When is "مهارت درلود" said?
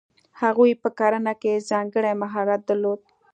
2.21-2.99